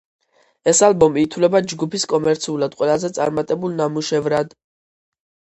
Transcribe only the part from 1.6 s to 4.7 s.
ჯგუფის კომერციულად ყველაზე წარმატებულ ნამუშევრად.